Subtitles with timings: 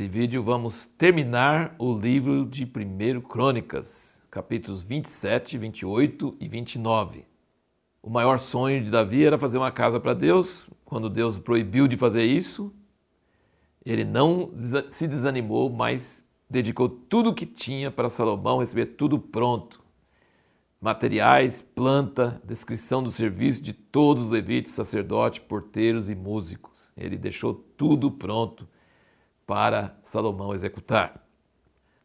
[0.00, 7.26] Nesse vídeo vamos terminar o livro de 1 Crônicas, capítulos 27, 28 e 29.
[8.02, 10.70] O maior sonho de Davi era fazer uma casa para Deus.
[10.86, 12.72] Quando Deus proibiu de fazer isso,
[13.84, 14.50] ele não
[14.88, 19.84] se desanimou, mas dedicou tudo o que tinha para Salomão receber tudo pronto.
[20.80, 26.90] Materiais, planta, descrição do serviço de todos os levitas, sacerdotes, porteiros e músicos.
[26.96, 28.66] Ele deixou tudo pronto
[29.50, 31.26] para Salomão executar.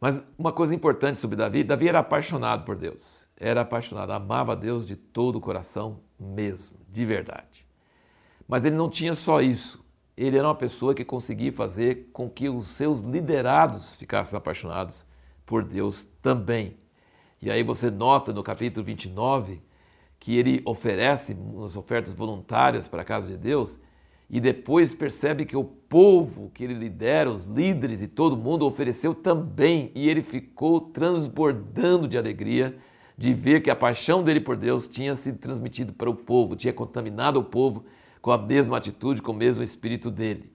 [0.00, 3.26] Mas uma coisa importante sobre Davi, Davi era apaixonado por Deus.
[3.36, 7.66] Era apaixonado, amava Deus de todo o coração mesmo, de verdade.
[8.46, 9.82] Mas ele não tinha só isso
[10.16, 15.04] ele era uma pessoa que conseguia fazer com que os seus liderados ficassem apaixonados
[15.44, 16.76] por Deus também.
[17.40, 19.60] E aí você nota no capítulo 29
[20.20, 23.80] que ele oferece umas ofertas voluntárias para a casa de Deus
[24.32, 29.14] e depois percebe que o povo que ele lidera, os líderes e todo mundo ofereceu
[29.14, 32.74] também e ele ficou transbordando de alegria
[33.18, 36.72] de ver que a paixão dele por Deus tinha sido transmitida para o povo, tinha
[36.72, 37.84] contaminado o povo
[38.22, 40.50] com a mesma atitude, com o mesmo espírito dele.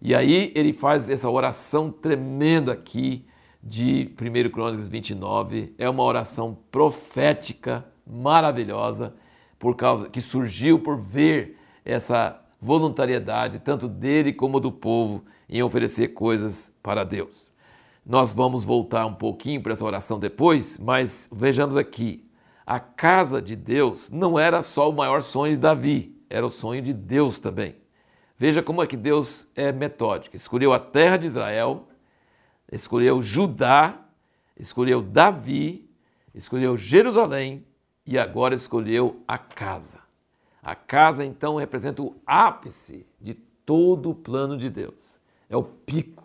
[0.00, 3.26] E aí ele faz essa oração tremenda aqui
[3.62, 5.74] de 1 Crônicas 29.
[5.76, 9.14] É uma oração profética, maravilhosa,
[9.58, 16.08] por causa que surgiu por ver essa voluntariedade tanto dele como do povo em oferecer
[16.08, 17.52] coisas para Deus.
[18.04, 22.28] Nós vamos voltar um pouquinho para essa oração depois, mas vejamos aqui.
[22.66, 26.82] A casa de Deus não era só o maior sonho de Davi era o sonho
[26.82, 27.76] de Deus também.
[28.36, 30.36] Veja como é que Deus é metódico.
[30.36, 31.86] Escolheu a terra de Israel,
[32.70, 34.00] escolheu Judá,
[34.58, 35.88] escolheu Davi,
[36.34, 37.64] escolheu Jerusalém
[38.04, 40.03] e agora escolheu a casa.
[40.64, 45.20] A casa então representa o ápice de todo o plano de Deus.
[45.50, 46.24] É o pico,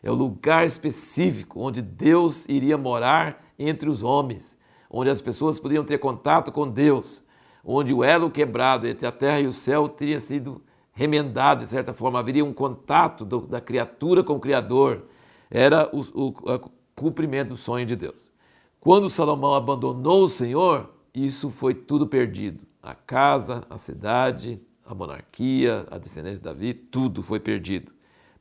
[0.00, 4.56] é o lugar específico onde Deus iria morar entre os homens,
[4.88, 7.20] onde as pessoas podiam ter contato com Deus,
[7.64, 10.62] onde o elo quebrado entre a terra e o céu teria sido
[10.92, 15.06] remendado, de certa forma, haveria um contato do, da criatura com o Criador,
[15.50, 18.30] era o, o, o cumprimento do sonho de Deus.
[18.78, 22.69] Quando Salomão abandonou o Senhor, isso foi tudo perdido.
[22.82, 27.92] A casa, a cidade, a monarquia, a descendência de Davi, tudo foi perdido.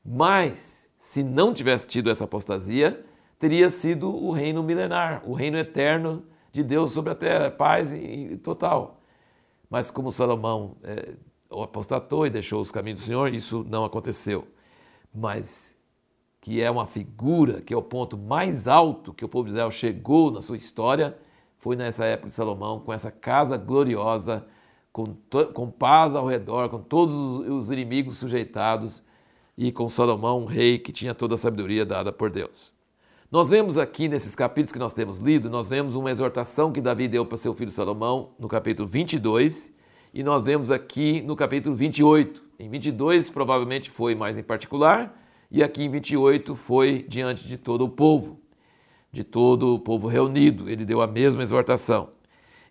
[0.03, 3.05] Mas, se não tivesse tido essa apostasia,
[3.37, 8.37] teria sido o reino milenar, o reino eterno de Deus sobre a terra, paz e,
[8.37, 9.01] total.
[9.69, 11.13] Mas como Salomão é,
[11.51, 14.47] apostatou e deixou os caminhos do Senhor, isso não aconteceu.
[15.13, 15.75] Mas
[16.41, 19.69] que é uma figura, que é o ponto mais alto que o povo de Israel
[19.69, 21.17] chegou na sua história,
[21.59, 24.45] foi nessa época de Salomão, com essa casa gloriosa,
[24.91, 25.15] com,
[25.53, 27.13] com paz ao redor, com todos
[27.47, 29.03] os inimigos sujeitados,
[29.57, 32.73] e com Salomão, um rei que tinha toda a sabedoria dada por Deus.
[33.29, 37.09] Nós vemos aqui nesses capítulos que nós temos lido, nós vemos uma exortação que Davi
[37.09, 39.73] deu para seu filho Salomão no capítulo 22
[40.13, 42.41] e nós vemos aqui no capítulo 28.
[42.57, 45.13] Em 22 provavelmente foi mais em particular
[45.51, 48.39] e aqui em 28 foi diante de todo o povo,
[49.11, 50.69] de todo o povo reunido.
[50.69, 52.09] Ele deu a mesma exortação.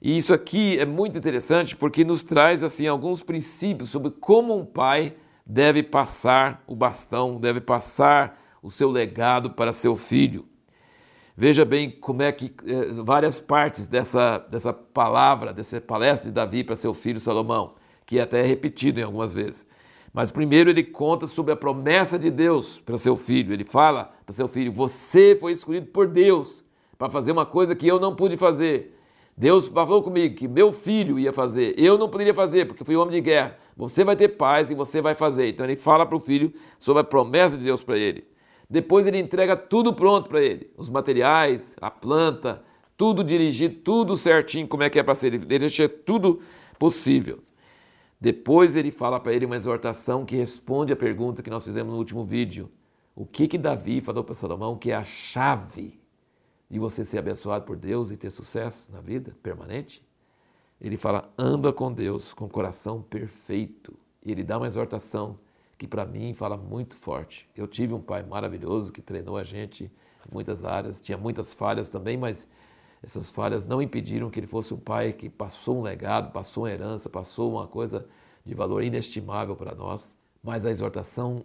[0.00, 4.65] E isso aqui é muito interessante porque nos traz assim alguns princípios sobre como um
[4.65, 10.47] pai deve passar o bastão, deve passar o seu legado para seu filho.
[11.37, 16.65] Veja bem como é que eh, várias partes dessa, dessa palavra, dessa palestra de Davi
[16.65, 17.75] para seu filho Salomão,
[18.05, 19.66] que até é repetido em algumas vezes.
[20.18, 23.52] Mas primeiro ele conta sobre a promessa de Deus para seu filho.
[23.52, 26.64] Ele fala para seu filho: Você foi escolhido por Deus
[26.98, 28.98] para fazer uma coisa que eu não pude fazer.
[29.36, 33.14] Deus falou comigo que meu filho ia fazer, eu não poderia fazer porque fui homem
[33.14, 33.58] de guerra.
[33.76, 35.50] Você vai ter paz e você vai fazer.
[35.50, 38.24] Então ele fala para o filho sobre a promessa de Deus para ele.
[38.68, 42.64] Depois ele entrega tudo pronto para ele, os materiais, a planta,
[42.96, 45.28] tudo dirigido, tudo certinho, como é que é para ser.
[45.28, 46.40] Ele deixa tudo
[46.76, 47.38] possível.
[48.20, 51.99] Depois ele fala para ele uma exortação que responde a pergunta que nós fizemos no
[51.99, 52.70] último vídeo.
[53.15, 56.00] O que que Davi falou para Salomão que é a chave
[56.69, 60.06] de você ser abençoado por Deus e ter sucesso na vida permanente?
[60.81, 63.99] Ele fala: anda com Deus com coração perfeito.
[64.25, 65.38] E ele dá uma exortação
[65.76, 67.49] que para mim fala muito forte.
[67.56, 71.88] Eu tive um pai maravilhoso que treinou a gente em muitas áreas, tinha muitas falhas
[71.88, 72.49] também, mas
[73.02, 76.70] essas falhas não impediram que ele fosse um pai que passou um legado, passou uma
[76.70, 78.06] herança, passou uma coisa
[78.44, 80.14] de valor inestimável para nós.
[80.42, 81.44] Mas a exortação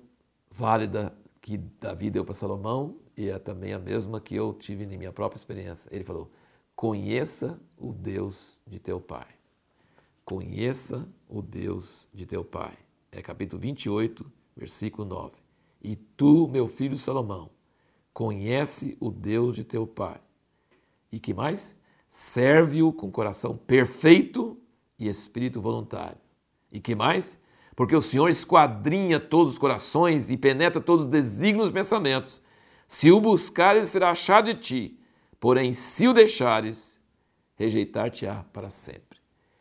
[0.50, 4.97] válida que Davi deu para Salomão e é também a mesma que eu tive em
[4.97, 5.89] minha própria experiência.
[5.91, 6.31] Ele falou:
[6.75, 9.27] Conheça o Deus de teu pai.
[10.23, 12.77] Conheça o Deus de teu pai
[13.13, 14.25] é capítulo 28,
[14.57, 15.35] versículo 9.
[15.81, 17.51] E tu, meu filho Salomão,
[18.11, 20.19] conhece o Deus de teu pai.
[21.13, 21.75] E que mais?
[22.10, 24.57] Serve-o com coração perfeito
[24.98, 26.18] e espírito voluntário.
[26.71, 27.38] E que mais?
[27.75, 32.42] Porque o Senhor esquadrinha todos os corações e penetra todos os desígnios pensamentos.
[32.88, 35.00] Se o buscares, será achado de ti,
[35.39, 37.00] porém, se o deixares,
[37.54, 39.19] rejeitar-te-á para sempre.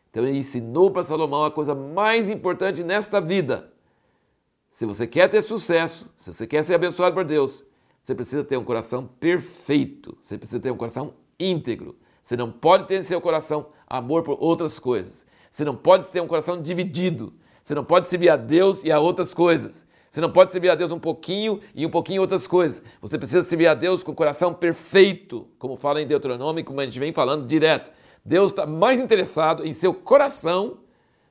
[0.09, 3.71] Então ele ensinou para Salomão a coisa mais importante nesta vida.
[4.71, 7.63] Se você quer ter sucesso, se você quer ser abençoado por Deus,
[8.01, 11.13] você precisa ter um coração perfeito, você precisa ter um coração
[11.49, 11.95] íntegro.
[12.21, 15.25] Você não pode ter em seu coração amor por outras coisas.
[15.51, 17.33] Você não pode ter um coração dividido.
[17.61, 19.85] Você não pode servir a Deus e a outras coisas.
[20.09, 22.83] Você não pode servir a Deus um pouquinho e um pouquinho outras coisas.
[23.01, 26.85] Você precisa servir a Deus com o coração perfeito, como fala em Deuteronômio, como a
[26.85, 27.91] gente vem falando direto.
[28.23, 30.77] Deus está mais interessado em seu coração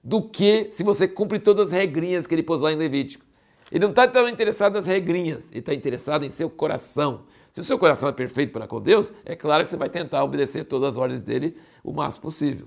[0.02, 3.24] do que se você cumpre todas as regrinhas que ele pôs lá em Levítico.
[3.70, 7.22] Ele não está tão interessado nas regrinhas, ele está interessado em seu coração.
[7.52, 10.24] Se o seu coração é perfeito para com Deus, é claro que você vai tentar
[10.24, 11.54] obedecer todas as ordens dele
[11.84, 12.66] o máximo possível.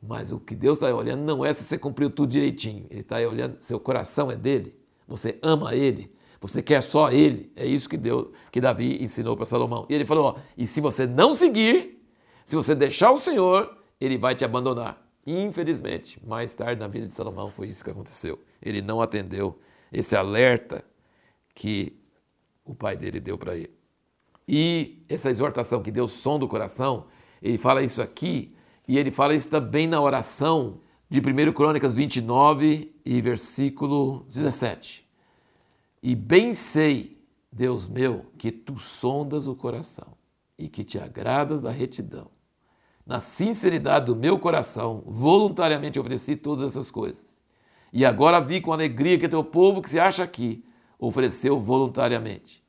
[0.00, 2.86] Mas o que Deus está olhando não é se você cumpriu tudo direitinho.
[2.88, 4.78] Ele está olhando, seu coração é dele,
[5.08, 7.52] você ama ele, você quer só ele.
[7.56, 9.86] É isso que Deus, que Davi ensinou para Salomão.
[9.88, 12.00] E ele falou: ó, e se você não seguir,
[12.46, 15.04] se você deixar o Senhor, ele vai te abandonar.
[15.26, 18.38] Infelizmente, mais tarde na vida de Salomão foi isso que aconteceu.
[18.62, 19.58] Ele não atendeu
[19.92, 20.84] esse alerta
[21.56, 22.00] que
[22.64, 23.81] o pai dele deu para ele.
[24.46, 27.06] E essa exortação que Deus sonda o coração,
[27.40, 28.54] ele fala isso aqui
[28.86, 35.06] e ele fala isso também na oração de 1 Crônicas 29 e versículo 17.
[36.02, 37.18] E bem sei,
[37.52, 40.08] Deus meu, que tu sondas o coração
[40.58, 42.30] e que te agradas da retidão.
[43.06, 47.24] Na sinceridade do meu coração, voluntariamente ofereci todas essas coisas.
[47.92, 50.64] E agora vi com alegria que teu povo que se acha aqui
[50.98, 52.61] ofereceu voluntariamente.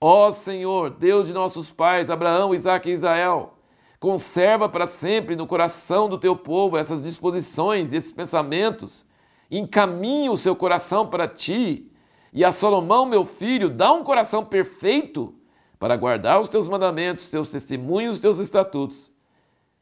[0.00, 3.54] Ó Senhor, Deus de nossos pais, Abraão, Isaque e Israel,
[3.98, 9.04] conserva para sempre no coração do teu povo essas disposições e esses pensamentos.
[9.50, 11.90] Encaminha o seu coração para ti.
[12.32, 15.34] E a Salomão, meu filho, dá um coração perfeito
[15.78, 19.10] para guardar os teus mandamentos, os teus testemunhos, os teus estatutos,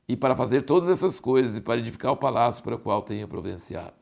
[0.09, 3.27] e para fazer todas essas coisas e para edificar o palácio para o qual tenho
[3.27, 3.95] providenciado.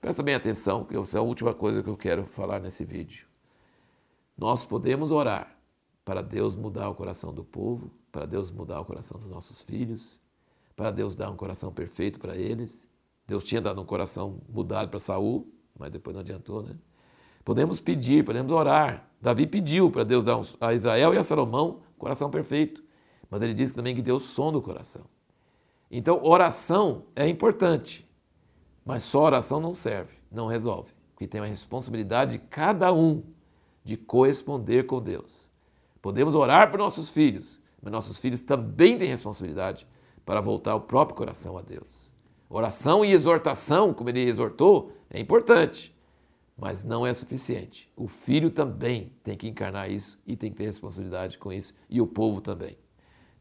[0.00, 3.27] Presta bem atenção, que essa é a última coisa que eu quero falar nesse vídeo.
[4.38, 5.58] Nós podemos orar
[6.04, 10.20] para Deus mudar o coração do povo, para Deus mudar o coração dos nossos filhos,
[10.76, 12.88] para Deus dar um coração perfeito para eles.
[13.26, 16.76] Deus tinha dado um coração mudado para Saul, mas depois não adiantou, né?
[17.44, 19.08] Podemos pedir, podemos orar.
[19.20, 22.84] Davi pediu para Deus dar a Israel e a Salomão um coração perfeito.
[23.28, 25.04] Mas ele diz também que Deus sonda o coração.
[25.90, 28.08] Então, oração é importante,
[28.84, 30.92] mas só oração não serve, não resolve.
[31.12, 33.22] Porque tem a responsabilidade de cada um
[33.88, 35.50] de corresponder com Deus.
[36.00, 39.86] Podemos orar por nossos filhos, mas nossos filhos também têm responsabilidade
[40.24, 42.12] para voltar o próprio coração a Deus.
[42.48, 45.96] Oração e exortação, como ele exortou, é importante
[46.58, 47.88] mas não é suficiente.
[47.96, 52.00] O filho também tem que encarnar isso e tem que ter responsabilidade com isso, e
[52.00, 52.76] o povo também.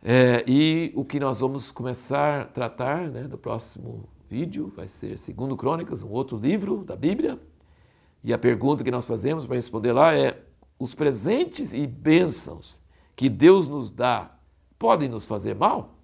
[0.04, 5.18] É, e o que nós vamos começar a tratar né, no próximo vídeo vai ser
[5.18, 7.40] Segundo Crônicas, um outro livro da Bíblia.
[8.28, 10.38] E a pergunta que nós fazemos para responder lá é:
[10.78, 12.82] os presentes e bênçãos
[13.16, 14.38] que Deus nos dá
[14.78, 15.97] podem nos fazer mal?